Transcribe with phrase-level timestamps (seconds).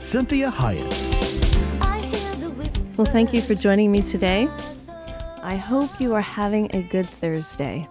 [0.00, 0.96] Cinthia Hiett.
[2.96, 4.48] Well, thank you for joining me today.
[5.42, 7.86] I hope you are having a good Thursday.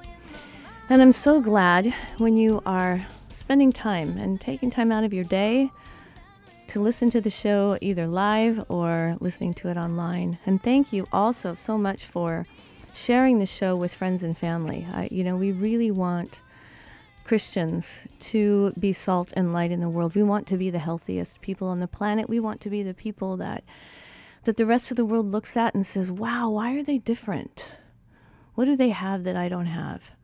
[0.90, 5.24] And I'm so glad when you are spending time and taking time out of your
[5.24, 5.72] day
[6.70, 10.40] to listen to the show either live or listening to it online.
[10.46, 12.48] And thank you also so much for
[12.94, 14.86] sharing the show with friends and family.
[14.92, 16.42] I, you know, we really want
[17.30, 20.16] Christians to be salt and light in the world.
[20.16, 22.28] We want to be the healthiest people on the planet.
[22.28, 23.64] We want to be the people that
[24.46, 27.78] that the rest of the world looks at and says, "Wow, why are they different?
[28.56, 30.16] What do they have that I don't have?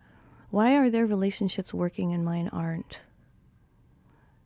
[0.49, 3.01] Why are their relationships working and mine aren't?"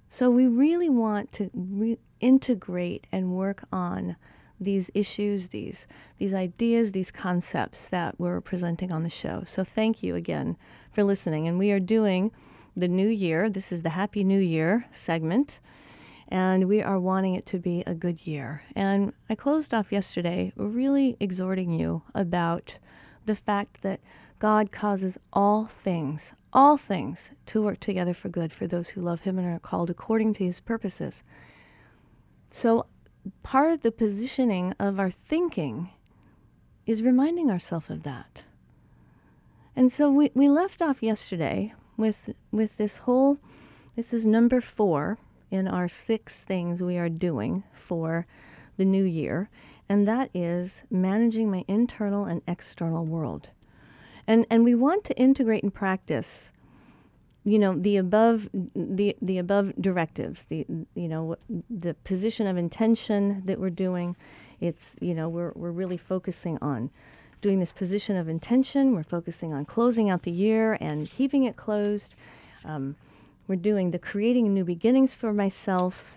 [0.09, 4.17] So we really want to re- integrate and work on
[4.59, 5.87] these issues, these
[6.17, 9.43] these ideas, these concepts that we're presenting on the show.
[9.45, 10.57] So thank you again
[10.91, 11.47] for listening.
[11.47, 12.33] And we are doing
[12.79, 13.49] the new year.
[13.49, 15.59] This is the Happy New Year segment.
[16.27, 18.63] And we are wanting it to be a good year.
[18.75, 22.77] And I closed off yesterday really exhorting you about
[23.25, 23.99] the fact that
[24.37, 29.21] God causes all things, all things to work together for good for those who love
[29.21, 31.23] Him and are called according to His purposes.
[32.51, 32.85] So,
[33.43, 35.89] part of the positioning of our thinking
[36.85, 38.43] is reminding ourselves of that.
[39.75, 43.37] And so we, we left off yesterday with with this whole
[43.95, 45.17] this is number four
[45.51, 48.25] in our six things we are doing for
[48.77, 49.49] the new year,
[49.89, 53.49] and that is managing my internal and external world.
[54.25, 56.51] And and we want to integrate and practice
[57.43, 61.35] you know the above the the above directives the you know
[61.69, 64.15] the position of intention that we're doing
[64.59, 66.91] it's you know we're we're really focusing on
[67.41, 68.93] doing this position of intention.
[68.93, 72.15] We're focusing on closing out the year and keeping it closed.
[72.65, 72.95] Um,
[73.47, 76.13] we're doing the creating new beginnings for myself,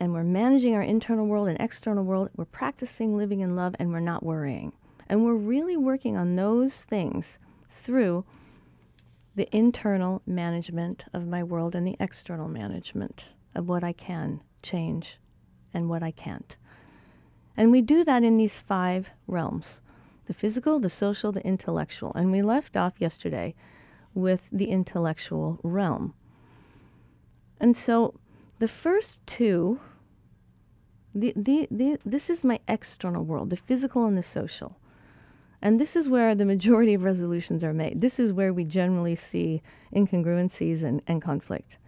[0.00, 2.30] and we're managing our internal world and external world.
[2.36, 4.72] We're practicing living in love, and we're not worrying.
[5.08, 8.24] And we're really working on those things through
[9.34, 15.18] the internal management of my world and the external management of what I can change
[15.74, 16.56] and what I can't.
[17.56, 19.80] And we do that in these five realms
[20.26, 22.12] the physical, the social, the intellectual.
[22.14, 23.54] And we left off yesterday
[24.14, 26.14] with the intellectual realm.
[27.60, 28.18] And so
[28.58, 29.80] the first two,
[31.14, 34.78] the, the, the, this is my external world, the physical and the social.
[35.62, 38.00] And this is where the majority of resolutions are made.
[38.00, 39.62] This is where we generally see
[39.94, 41.78] incongruencies and, and conflict.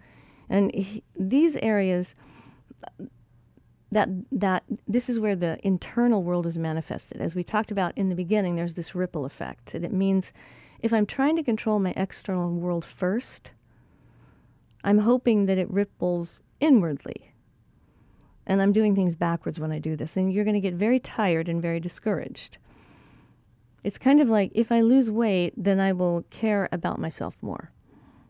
[0.49, 2.15] And he, these areas,
[3.91, 7.21] that that this is where the internal world is manifested.
[7.21, 10.31] As we talked about in the beginning, there's this ripple effect, and it means
[10.79, 13.51] if I'm trying to control my external world first,
[14.83, 17.33] I'm hoping that it ripples inwardly.
[18.45, 20.99] And I'm doing things backwards when I do this, and you're going to get very
[20.99, 22.57] tired and very discouraged.
[23.83, 27.71] It's kind of like if I lose weight, then I will care about myself more.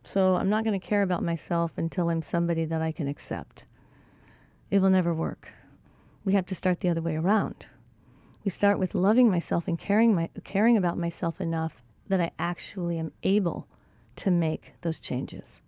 [0.03, 3.63] So I'm not going to care about myself until I'm somebody that I can accept
[4.71, 5.49] it will never work.
[6.25, 7.65] We have to start the other way around.
[8.43, 12.97] We start with loving myself and caring, my, caring about myself enough that I actually
[12.97, 13.67] am able
[14.17, 15.61] to make those changes.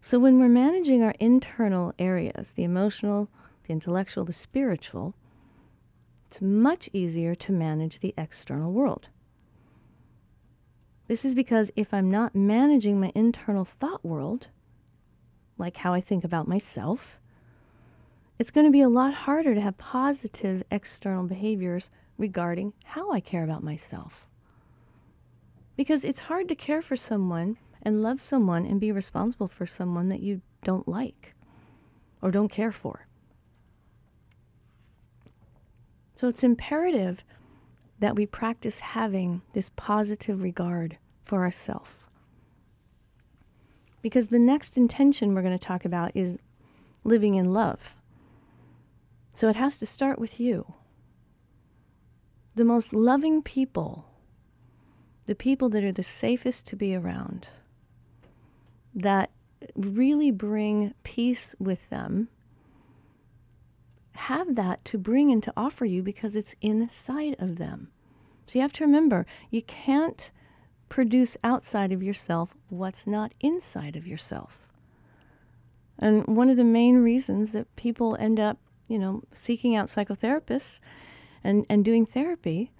[0.00, 3.28] So when we're managing our internal areas, the emotional,
[3.66, 5.14] the intellectual, the spiritual,
[6.26, 9.08] it's much easier to manage the external world.
[11.06, 14.48] This is because if I'm not managing my internal thought world,
[15.58, 17.19] like how I think about myself,
[18.40, 23.20] it's going to be a lot harder to have positive external behaviors regarding how I
[23.20, 24.26] care about myself.
[25.76, 30.08] Because it's hard to care for someone and love someone and be responsible for someone
[30.08, 31.34] that you don't like
[32.22, 33.06] or don't care for.
[36.16, 37.22] So it's imperative
[37.98, 40.96] that we practice having this positive regard
[41.26, 42.04] for ourselves.
[44.00, 46.38] Because the next intention we're going to talk about is
[47.04, 47.96] living in love.
[49.40, 50.74] So it has to start with you.
[52.56, 54.04] The most loving people,
[55.24, 57.48] the people that are the safest to be around,
[58.94, 59.30] that
[59.74, 62.28] really bring peace with them
[64.12, 67.88] have that to bring and to offer you because it's inside of them.
[68.46, 70.30] So you have to remember you can't
[70.90, 74.68] produce outside of yourself what's not inside of yourself.
[75.98, 78.58] And one of the main reasons that people end up,
[78.90, 80.80] you know, seeking out psychotherapists
[81.44, 82.72] and, and doing therapy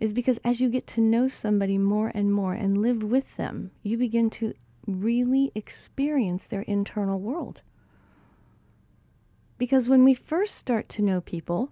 [0.00, 3.70] is because as you get to know somebody more and more and live with them,
[3.82, 4.54] you begin to
[4.86, 7.60] really experience their internal world.
[9.58, 11.70] Because when we first start to know people,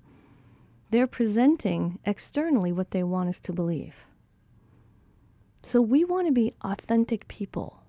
[0.91, 4.05] they're presenting externally what they want us to believe.
[5.63, 7.83] So we want to be authentic people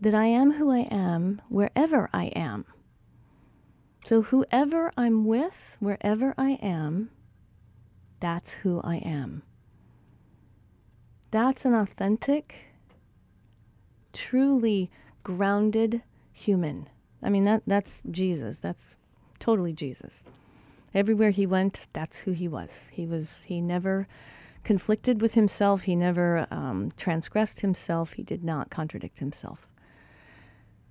[0.00, 2.66] that I am who I am wherever I am.
[4.08, 7.10] So, whoever I'm with, wherever I am,
[8.20, 9.42] that's who I am.
[11.30, 12.70] That's an authentic,
[14.14, 14.90] truly
[15.24, 16.00] grounded
[16.32, 16.88] human.
[17.22, 18.58] I mean, that, that's Jesus.
[18.60, 18.94] That's
[19.40, 20.24] totally Jesus.
[20.94, 22.88] Everywhere he went, that's who he was.
[22.90, 24.08] He was, he never
[24.64, 25.82] conflicted with himself.
[25.82, 28.14] He never um, transgressed himself.
[28.14, 29.66] He did not contradict himself.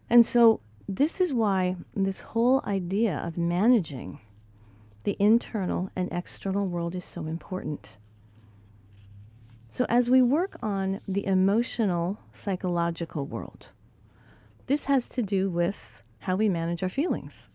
[0.08, 4.22] And so, this is why this whole idea of managing
[5.04, 7.98] the internal and external world is so important.
[9.70, 13.70] So, as we work on the emotional, psychological world,
[14.68, 17.50] this has to do with how we manage our feelings.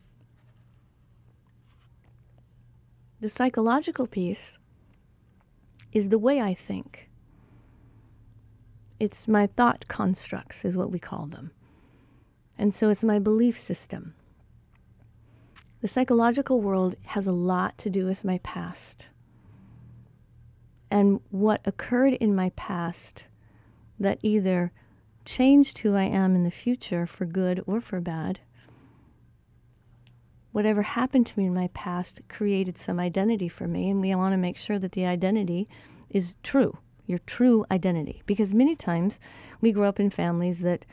[3.20, 4.58] The psychological piece
[5.92, 7.08] is the way I think.
[9.00, 11.50] It's my thought constructs, is what we call them.
[12.62, 14.14] And so it's my belief system.
[15.80, 19.08] The psychological world has a lot to do with my past.
[20.88, 23.26] And what occurred in my past
[23.98, 24.70] that either
[25.24, 28.38] changed who I am in the future for good or for bad.
[30.52, 34.34] Whatever happened to me in my past created some identity for me, and we want
[34.34, 35.68] to make sure that the identity
[36.10, 38.22] is true, your true identity.
[38.24, 39.18] Because many times
[39.60, 40.86] we grow up in families that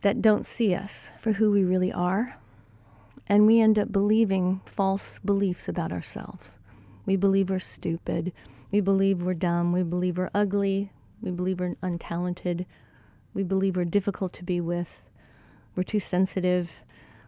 [0.00, 2.38] that don't see us for who we really are.
[3.26, 6.58] And we end up believing false beliefs about ourselves.
[7.04, 8.32] We believe we're stupid.
[8.70, 9.72] We believe we're dumb.
[9.72, 10.92] We believe we're ugly.
[11.22, 12.66] We believe we're untalented.
[13.34, 15.06] We believe we're difficult to be with.
[15.74, 16.72] We're too sensitive.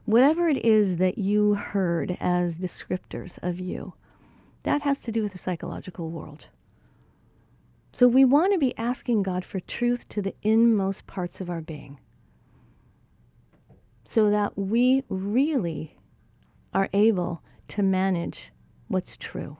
[0.05, 3.95] Whatever it is that you heard as descriptors of you,
[4.63, 6.49] that has to do with the psychological world.
[7.93, 11.61] So we want to be asking God for truth to the inmost parts of our
[11.61, 11.99] being
[14.11, 15.97] so that we really
[16.75, 18.51] are able to manage
[18.89, 19.59] what's true.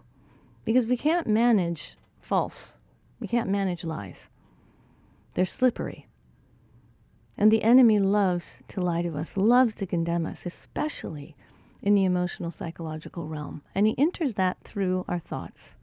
[0.65, 2.79] Because we can't manage false,
[3.21, 4.29] we can't manage lies.
[5.35, 6.09] They're slippery.
[7.39, 11.37] And the enemy loves to lie to us, loves to condemn us, especially
[11.81, 13.63] in the emotional psychological realm.
[13.73, 15.77] And he enters that through our thoughts.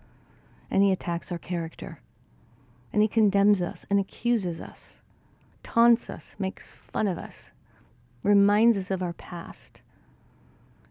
[0.69, 2.01] And he attacks our character.
[2.91, 4.99] And he condemns us and accuses us,
[5.63, 7.51] taunts us, makes fun of us,
[8.23, 9.81] reminds us of our past,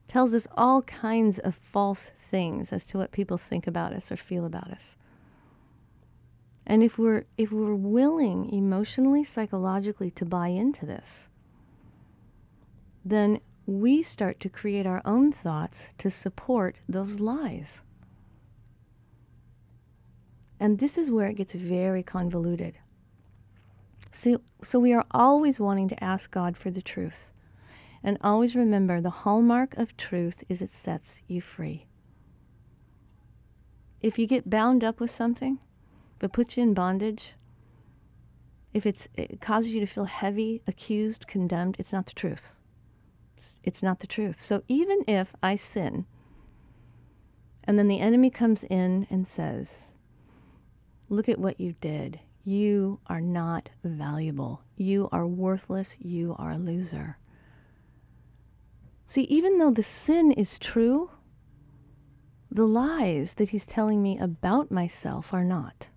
[0.08, 4.17] tells us all kinds of false things as to what people think about us or
[4.17, 4.96] feel about us.
[6.67, 11.28] And if we're if we're willing emotionally, psychologically to buy into this,
[13.04, 17.83] then we start to create our own thoughts to support those lies.
[20.59, 22.78] And this is where it gets very convoluted.
[24.16, 27.30] So, so we are always wanting to ask God for the truth.
[28.02, 31.85] And always remember the hallmark of truth is it sets you free.
[34.00, 35.58] If you get bound up with something,
[36.18, 37.35] but puts you in bondage,
[38.73, 39.06] if it
[39.42, 42.56] causes you to feel heavy, accused, condemned, it's not the truth.
[43.64, 44.40] It's not the truth.
[44.40, 46.06] So even if I sin,
[47.64, 49.92] and then the enemy comes in and says,
[51.11, 52.20] Look at what you did.
[52.46, 54.62] You are not valuable.
[54.76, 55.96] You are worthless.
[55.98, 57.18] You are a loser.
[59.08, 61.10] See, even though the sin is true,
[62.48, 65.88] the lies that he's telling me about myself are not.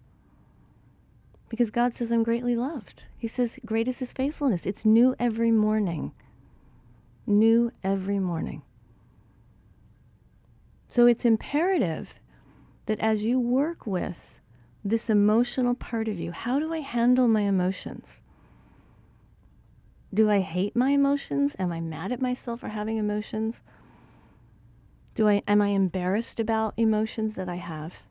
[1.49, 3.03] Because God says I'm greatly loved.
[3.15, 4.65] He says, Great is his faithfulness.
[4.65, 6.13] It's new every morning.
[7.27, 8.63] New every morning.
[10.89, 12.15] So it's imperative
[12.87, 14.38] that as you work with
[14.89, 16.31] this emotional part of you.
[16.31, 18.21] How do I handle my emotions?
[20.13, 21.55] Do I hate my emotions?
[21.59, 23.61] Am I mad at myself for having emotions?
[25.13, 28.01] Do I am I embarrassed about emotions that I have?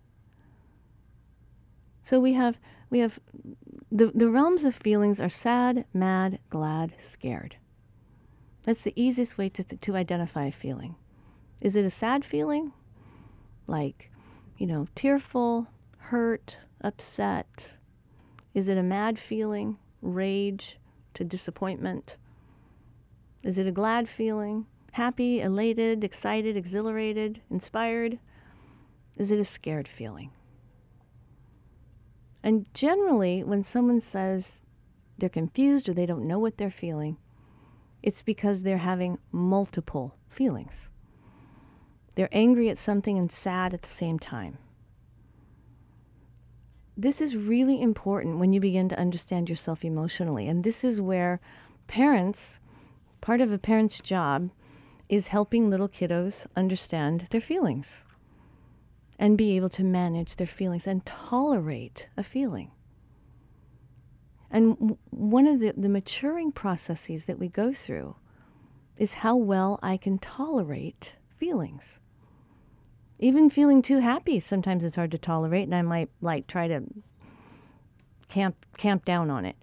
[2.05, 3.19] So we have we have
[3.91, 7.57] the, the realms of feelings are sad, mad, glad, scared.
[8.63, 10.97] That's the easiest way to, to identify a feeling.
[11.61, 12.73] Is it a sad feeling?
[13.67, 14.11] Like,
[14.59, 15.69] you know, tearful,
[15.99, 17.77] hurt, upset?
[18.55, 20.79] Is it a mad feeling, rage
[21.15, 22.17] to disappointment?
[23.45, 28.19] Is it a glad feeling, happy, elated, excited, exhilarated, inspired?
[29.17, 30.31] Is it a scared feeling?
[32.43, 34.63] And generally, when someone says
[35.19, 37.17] they're confused or they don't know what they're feeling,
[38.03, 40.89] it's because they're having multiple feelings.
[42.15, 44.59] They're angry at something and sad at the same time.
[47.01, 50.49] This is really important when you begin to understand yourself emotionally.
[50.49, 51.41] And this is where
[51.87, 52.59] parents,
[53.21, 54.51] part of a parent's job,
[55.09, 58.03] is helping little kiddos understand their feelings
[59.17, 62.73] and be able to manage their feelings and tolerate a feeling.
[64.51, 68.17] And one of the, the maturing processes that we go through
[68.97, 72.01] is how well I can tolerate feelings.
[73.19, 76.83] Even feeling too happy sometimes it's hard to tolerate, and I might like try to
[78.29, 79.57] camp camp down on it.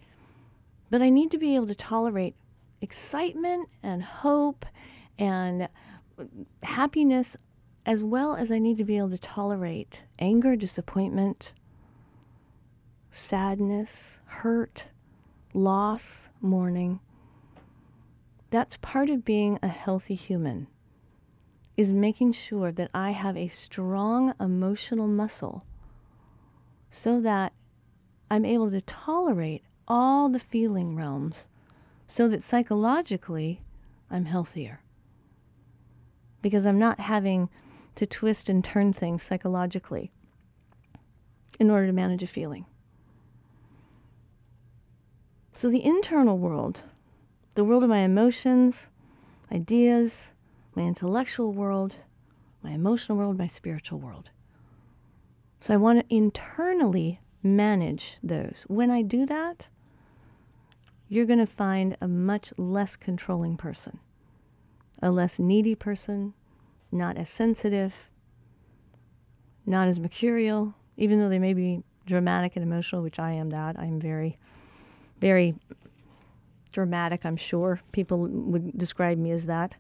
[0.90, 2.36] But I need to be able to tolerate
[2.82, 4.66] excitement and hope
[5.18, 5.70] and
[6.64, 7.38] happiness
[7.86, 11.54] as well as I need to be able to tolerate anger, disappointment,
[13.12, 14.86] sadness, hurt,
[15.54, 17.00] loss, mourning.
[18.50, 20.68] That's part of being a healthy human
[21.78, 25.66] is making sure that I have a strong emotional muscle
[26.90, 27.54] so that
[28.32, 31.50] I'm able to tolerate all the feeling realms
[32.08, 33.62] so that psychologically
[34.10, 34.82] I'm healthier.
[36.42, 37.50] Because I'm not having
[37.96, 40.12] to twist and turn things psychologically
[41.60, 42.66] in order to manage a feeling.
[45.54, 46.82] So, the internal world,
[47.56, 48.88] the world of my emotions,
[49.52, 50.32] ideas,
[50.76, 51.96] my intellectual world,
[52.62, 54.30] my emotional world, my spiritual world.
[55.60, 58.66] So, I want to internally manage those.
[58.68, 59.68] When I do that,
[61.08, 64.00] you're going to find a much less controlling person,
[65.02, 66.34] a less needy person,
[66.92, 68.10] not as sensitive,
[69.66, 73.78] not as mercurial, even though they may be dramatic and emotional, which I am that.
[73.80, 74.38] I'm very,
[75.20, 75.56] very
[76.72, 77.82] dramatic, I'm sure.
[77.92, 79.78] People would describe me as that.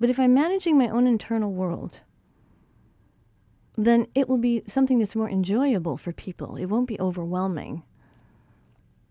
[0.00, 2.00] But if I'm managing my own internal world,
[3.76, 6.56] then it will be something that's more enjoyable for people.
[6.56, 7.84] It won't be overwhelming.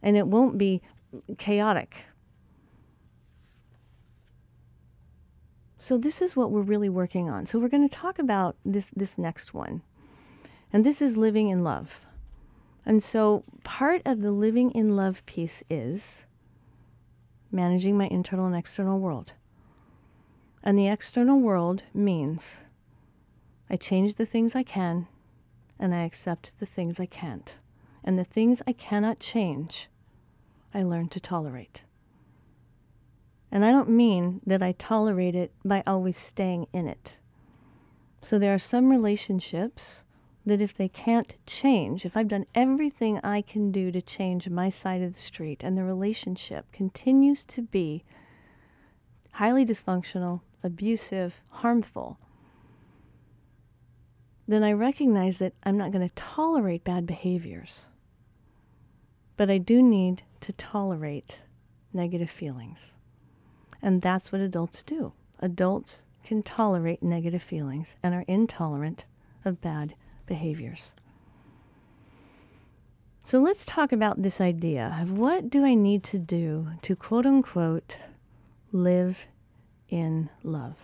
[0.01, 0.81] And it won't be
[1.37, 2.05] chaotic.
[5.77, 7.45] So this is what we're really working on.
[7.45, 9.81] So we're going to talk about this this next one.
[10.73, 12.01] And this is living in love.
[12.85, 16.25] And so part of the living in love piece is
[17.51, 19.33] managing my internal and external world.
[20.63, 22.59] And the external world means
[23.69, 25.07] I change the things I can
[25.79, 27.57] and I accept the things I can't.
[28.03, 29.89] And the things I cannot change,
[30.73, 31.83] I learn to tolerate.
[33.51, 37.17] And I don't mean that I tolerate it by always staying in it.
[38.21, 40.03] So there are some relationships
[40.45, 44.69] that if they can't change, if I've done everything I can do to change my
[44.69, 48.03] side of the street and the relationship continues to be
[49.33, 52.19] highly dysfunctional, abusive, harmful,
[54.47, 57.85] then I recognize that I'm not going to tolerate bad behaviors.
[59.37, 61.41] But I do need to tolerate
[61.93, 62.95] negative feelings.
[63.81, 65.13] And that's what adults do.
[65.39, 69.05] Adults can tolerate negative feelings and are intolerant
[69.45, 70.93] of bad behaviors.
[73.23, 77.27] So let's talk about this idea of what do I need to do to quote
[77.27, 77.97] unquote
[78.71, 79.27] live
[79.89, 80.75] in love.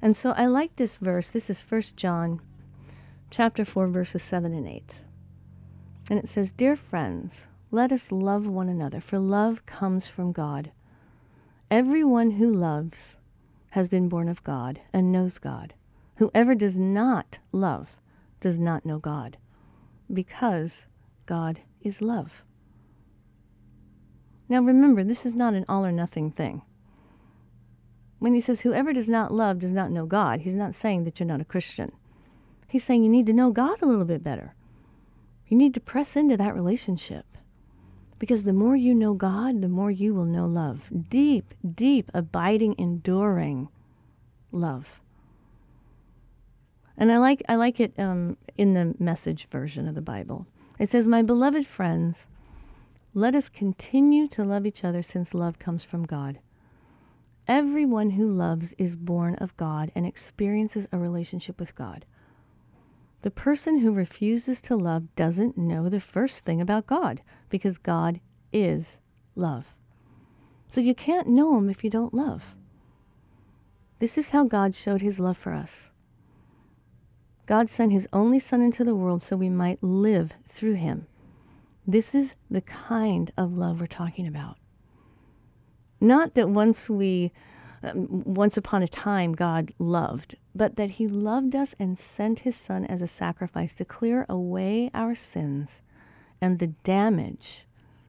[0.00, 1.30] And so I like this verse.
[1.30, 2.40] This is 1 John
[3.30, 5.02] chapter 4 verses 7 and 8.
[6.08, 10.70] And it says, "Dear friends, let us love one another, for love comes from God.
[11.70, 13.18] Everyone who loves
[13.70, 15.74] has been born of God and knows God.
[16.16, 18.00] Whoever does not love
[18.40, 19.36] does not know God,
[20.10, 20.86] because
[21.26, 22.44] God is love.
[24.48, 26.62] Now remember, this is not an all or nothing thing.
[28.18, 31.20] When he says, whoever does not love does not know God, he's not saying that
[31.20, 31.92] you're not a Christian.
[32.66, 34.54] He's saying you need to know God a little bit better.
[35.46, 37.24] You need to press into that relationship.
[38.18, 40.90] Because the more you know God, the more you will know love.
[41.08, 43.68] Deep, deep, abiding, enduring
[44.50, 45.00] love.
[46.96, 50.46] And I like, I like it um, in the message version of the Bible.
[50.80, 52.26] It says, My beloved friends,
[53.18, 56.38] let us continue to love each other since love comes from God.
[57.48, 62.04] Everyone who loves is born of God and experiences a relationship with God.
[63.22, 68.20] The person who refuses to love doesn't know the first thing about God because God
[68.52, 69.00] is
[69.34, 69.74] love.
[70.68, 72.54] So you can't know Him if you don't love.
[73.98, 75.90] This is how God showed His love for us.
[77.46, 81.08] God sent His only Son into the world so we might live through Him.
[81.88, 84.58] This is the kind of love we're talking about.
[86.02, 87.32] Not that once we,
[87.82, 92.56] um, once upon a time, God loved, but that He loved us and sent His
[92.56, 95.80] Son as a sacrifice to clear away our sins
[96.42, 97.66] and the damage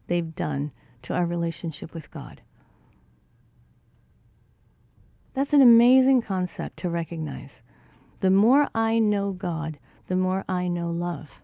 [0.08, 2.42] they've done to our relationship with God.
[5.34, 7.62] That's an amazing concept to recognize.
[8.20, 11.40] The more I know God, the more I know love.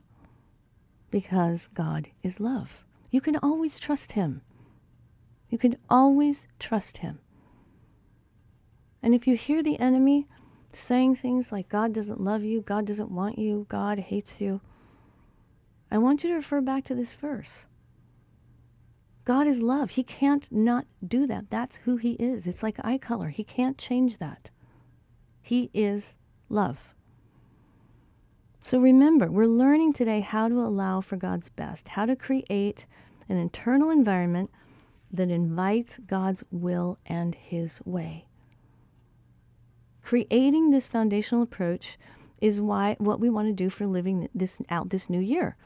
[1.16, 2.84] Because God is love.
[3.10, 4.42] You can always trust Him.
[5.50, 7.20] You can always trust him.
[9.02, 10.26] And if you hear the enemy
[10.72, 14.62] saying things like God doesn't love you, God doesn't want you, God hates you,
[15.92, 17.68] I want you to refer back to this verse.
[19.24, 19.92] God is love.
[19.92, 21.50] He can't not do that.
[21.50, 22.48] That's who he is.
[22.48, 23.30] It's like eye color.
[23.30, 24.50] He can't change that.
[25.42, 26.16] He is
[26.50, 26.95] love.
[28.66, 32.88] So remember, we're learning today how to allow for God's best, how to create
[33.30, 34.50] an internal environment
[35.12, 38.26] that invites God's will and His way.
[40.02, 42.00] Creating this foundational approach
[42.42, 45.58] is why what we want to do for living this out this new year.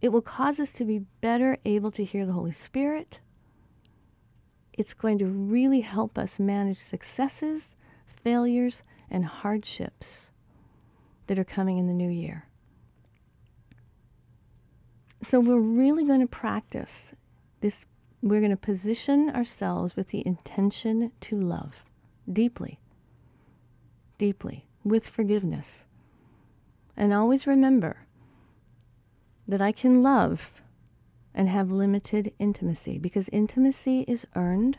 [0.00, 3.18] It will cause us to be better able to hear the Holy Spirit.
[4.72, 7.74] It's going to really help us manage successes,
[8.06, 10.30] failures, and hardships
[11.28, 12.48] that are coming in the new year.
[15.22, 17.14] So, we're really going to practice
[17.60, 17.86] this
[18.20, 21.84] we're going to position ourselves with the intention to love
[22.30, 22.80] deeply,
[24.18, 25.84] deeply, with forgiveness.
[26.96, 28.06] And always remember
[29.46, 30.60] that I can love
[31.32, 34.78] and have limited intimacy because intimacy is earned,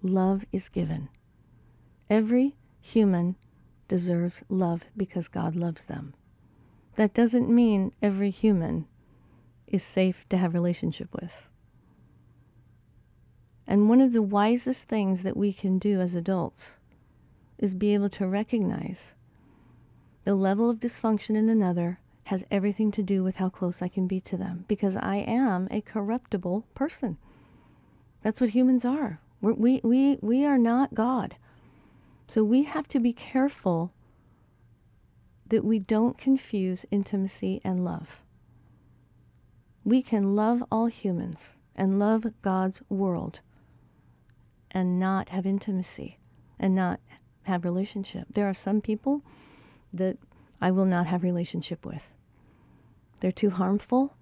[0.00, 1.08] love is given.
[2.08, 3.36] Every human
[3.92, 6.14] deserves love because God loves them.
[6.94, 8.86] That doesn't mean every human
[9.66, 11.46] is safe to have relationship with.
[13.66, 16.78] And one of the wisest things that we can do as adults
[17.58, 19.12] is be able to recognize
[20.24, 24.06] the level of dysfunction in another has everything to do with how close I can
[24.06, 27.18] be to them because I am a corruptible person.
[28.22, 29.20] That's what humans are.
[29.42, 31.36] We're, we, we, we are not God.
[32.32, 33.92] So we have to be careful
[35.46, 38.22] that we don't confuse intimacy and love.
[39.84, 43.42] We can love all humans and love God's world
[44.70, 46.16] and not have intimacy
[46.58, 47.00] and not
[47.42, 48.28] have relationship.
[48.32, 49.20] There are some people
[49.92, 50.16] that
[50.58, 52.08] I will not have relationship with.
[53.20, 54.16] They're too harmful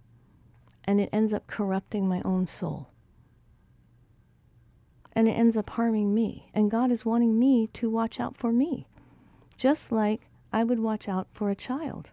[0.82, 2.89] and it ends up corrupting my own soul.
[5.14, 6.46] And it ends up harming me.
[6.54, 8.86] And God is wanting me to watch out for me,
[9.56, 12.10] just like I would watch out for a child.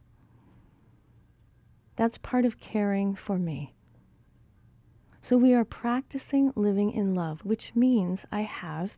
[1.96, 3.74] That's part of caring for me.
[5.22, 8.98] So we are practicing living in love, which means I have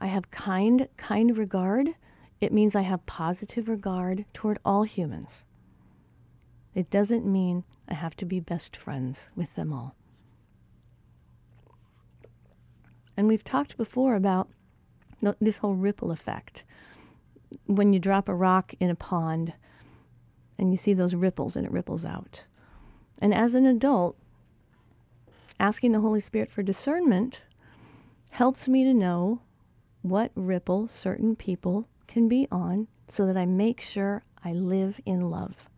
[0.00, 1.94] I have kind kind regard.
[2.40, 5.44] It means I have positive regard toward all humans.
[6.74, 9.94] It doesn't mean I have to be best friends with them all.
[13.16, 14.48] And we've talked before about
[15.40, 16.64] this whole ripple effect.
[17.66, 19.54] When you drop a rock in a pond
[20.58, 22.44] and you see those ripples and it ripples out.
[23.20, 24.16] And as an adult,
[25.58, 27.42] asking the Holy Spirit for discernment
[28.30, 29.40] helps me to know
[30.02, 35.30] what ripple certain people can be on so that I make sure I live in
[35.30, 35.68] love.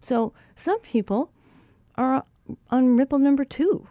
[0.00, 1.30] So some people
[1.96, 2.24] are
[2.70, 3.88] on ripple number two.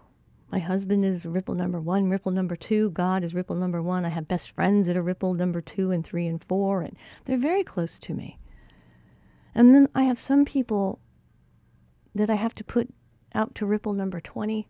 [0.52, 2.90] My husband is ripple number one, ripple number two.
[2.92, 4.06] God is ripple number one.
[4.06, 7.38] I have best friends that are ripple number two and three and four, and they're
[7.38, 8.40] very close to me.
[9.54, 11.00] And then I have some people
[12.16, 12.90] that I have to put
[13.34, 14.68] out to ripple number 20.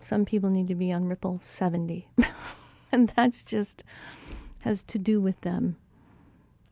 [0.00, 2.08] Some people need to be on ripple 70.
[2.92, 3.82] and that's just
[4.60, 5.76] has to do with them.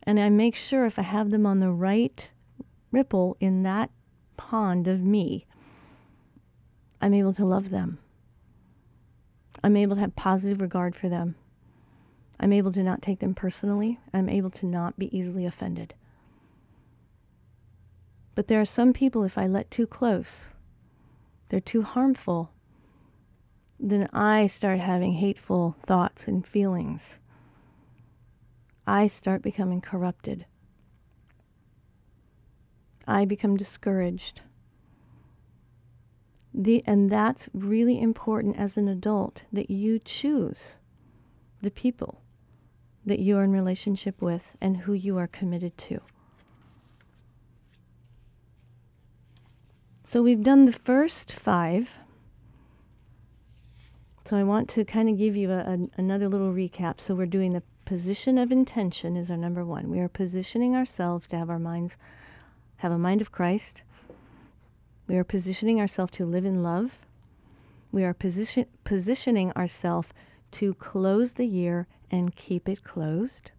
[0.05, 2.31] And I make sure if I have them on the right
[2.93, 3.91] ripple in that
[4.37, 5.47] pond of me,
[7.01, 7.99] I'm able to love them.
[9.63, 11.35] I'm able to have positive regard for them.
[12.39, 13.99] I'm able to not take them personally.
[14.13, 15.95] I'm able to not be easily offended.
[18.35, 20.51] But there are some people, if I let too close,
[21.49, 22.51] they're too harmful.
[23.79, 27.19] then I start having hateful thoughts and feelings.
[28.87, 30.47] I start becoming corrupted.
[33.07, 34.41] I become discouraged.
[36.59, 40.79] The, and that's really important as an adult that you choose
[41.61, 42.23] the people
[43.05, 46.01] that you are in relationship with and who you are committed to.
[50.05, 51.99] So we've done the first five.
[54.25, 57.01] So I want to kind of give you a, a, another little recap.
[57.01, 59.91] So we're doing the position of intention is our number one.
[59.91, 61.99] We are positioning ourselves to have our minds
[62.79, 63.83] have a mind of Christ.
[65.07, 66.99] We are positioning ourselves to live in love.
[67.93, 70.09] We are position, positioning ourselves
[70.53, 73.53] to close the year and keep it closed.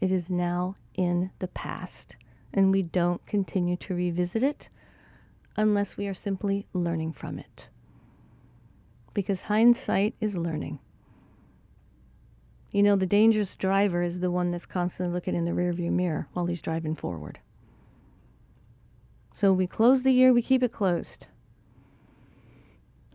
[0.00, 2.16] It is now in the past,
[2.52, 4.68] and we don't continue to revisit it
[5.56, 7.68] unless we are simply learning from it.
[9.14, 10.78] Because hindsight is learning.
[12.70, 16.28] You know, the dangerous driver is the one that's constantly looking in the rearview mirror
[16.32, 17.40] while he's driving forward.
[19.38, 21.28] So we close the year, we keep it closed.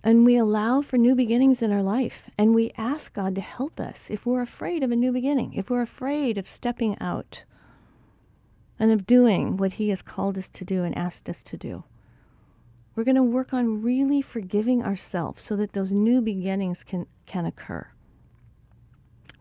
[0.06, 2.30] And we allow for new beginnings in our life.
[2.38, 5.70] And we ask God to help us if we're afraid of a new beginning, if
[5.70, 7.44] we're afraid of stepping out
[8.80, 11.84] and of doing what He has called us to do and asked us to do.
[12.96, 17.46] We're going to work on really forgiving ourselves so that those new beginnings can, can
[17.46, 17.90] occur.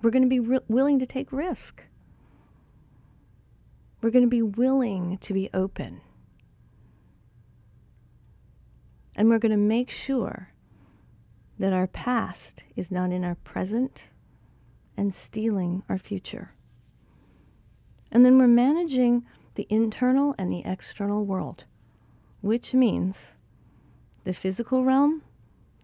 [0.02, 1.84] We're going to be re- willing to take risk.
[4.00, 6.00] We're going to be willing to be open.
[9.14, 10.52] And we're going to make sure
[11.58, 14.04] that our past is not in our present
[14.96, 16.52] and stealing our future.
[18.10, 21.64] And then we're managing the internal and the external world,
[22.40, 23.32] which means
[24.24, 25.22] the physical realm,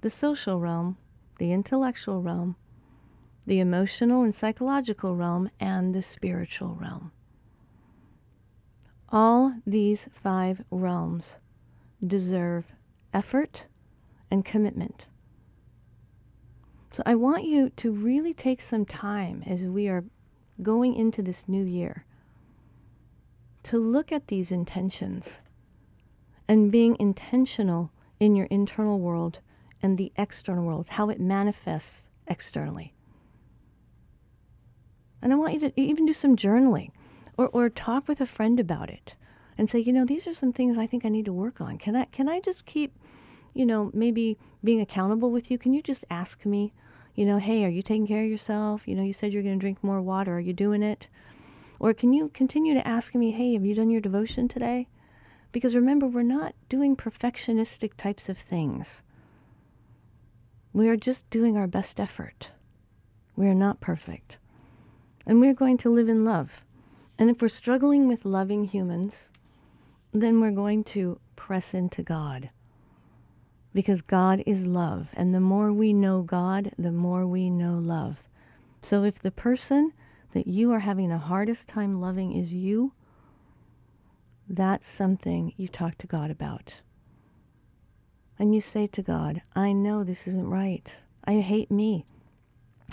[0.00, 0.96] the social realm,
[1.38, 2.56] the intellectual realm,
[3.46, 7.12] the emotional and psychological realm, and the spiritual realm.
[9.10, 11.38] All these five realms
[12.06, 12.66] deserve
[13.12, 13.66] effort
[14.30, 15.06] and commitment.
[16.92, 20.04] So I want you to really take some time as we are
[20.62, 22.04] going into this new year
[23.64, 25.40] to look at these intentions
[26.48, 29.40] and being intentional in your internal world
[29.82, 32.94] and the external world, how it manifests externally.
[35.20, 36.90] And I want you to even do some journaling
[37.36, 39.14] or, or talk with a friend about it
[39.58, 41.76] and say, you know, these are some things I think I need to work on.
[41.76, 42.96] Can I, can I just keep,
[43.52, 45.58] you know, maybe being accountable with you?
[45.58, 46.72] Can you just ask me,
[47.16, 48.86] you know, hey, are you taking care of yourself?
[48.86, 50.36] You know, you said you're going to drink more water.
[50.36, 51.08] Are you doing it?
[51.80, 54.88] Or can you continue to ask me, hey, have you done your devotion today?
[55.50, 59.02] Because remember, we're not doing perfectionistic types of things.
[60.72, 62.50] We are just doing our best effort.
[63.34, 64.38] We are not perfect.
[65.26, 66.64] And we're going to live in love.
[67.18, 69.30] And if we're struggling with loving humans,
[70.12, 72.50] then we're going to press into God.
[73.74, 75.10] Because God is love.
[75.14, 78.22] And the more we know God, the more we know love.
[78.82, 79.92] So if the person
[80.32, 82.92] that you are having the hardest time loving is you,
[84.48, 86.74] that's something you talk to God about.
[88.38, 91.02] And you say to God, I know this isn't right.
[91.24, 92.06] I hate me.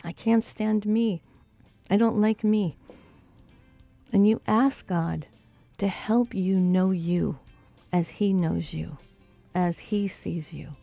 [0.04, 1.22] I can't stand me.
[1.90, 2.78] I don't like me.
[4.12, 5.28] And you ask God
[5.78, 7.40] to help you know you
[7.92, 8.98] as He knows you,
[9.54, 10.76] as He sees you.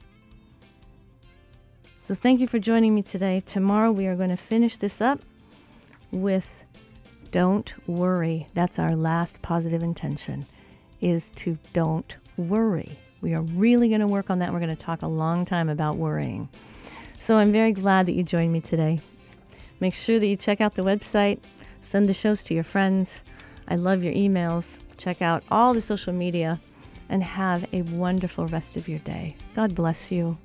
[2.00, 3.42] So thank you for joining me today.
[3.46, 5.20] Tomorrow we are going to finish this up
[6.11, 6.64] with
[7.31, 8.48] don't worry.
[8.55, 10.46] That's our last positive intention
[11.00, 12.98] is to don't worry.
[13.20, 14.52] We are really going to work on that.
[14.52, 16.48] We're going to talk a long time about worrying.
[17.18, 19.00] So I'm very glad that you joined me today.
[19.81, 21.38] Make sure that you check out the website,
[21.81, 23.22] send the shows to your friends.
[23.68, 24.79] I love your emails.
[24.96, 26.61] Check out all the social media
[27.09, 29.37] and have a wonderful rest of your day.
[29.55, 30.38] God bless you.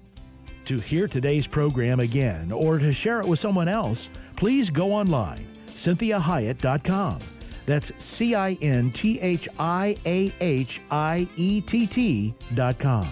[0.65, 5.47] To hear today's program again or to share it with someone else, please go online,
[5.69, 7.19] cinthiahiett.com.
[7.65, 13.08] That's C I N T H I A H I E T T dot com.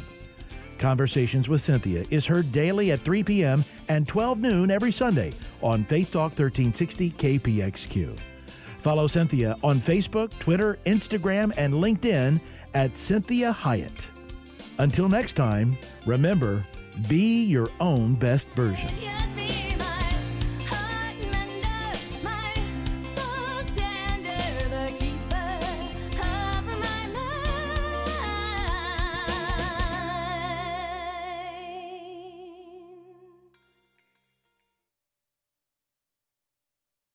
[0.80, 3.64] Conversations with Cynthia is heard daily at 3 p.m.
[3.88, 8.18] and 12 noon every Sunday on Faith Talk 1360 KPXQ.
[8.86, 12.40] Follow Cynthia on Facebook, Twitter, Instagram, and LinkedIn
[12.76, 14.10] at Cinthia Hiett.
[14.78, 16.64] Until next time, remember,
[17.10, 18.92] be your own best version.